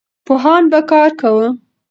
پوهان 0.25 0.63
به 0.71 0.79
کار 0.89 1.09
کاوه. 1.19 1.47